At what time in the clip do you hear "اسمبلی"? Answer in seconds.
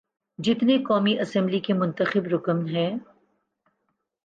1.19-1.59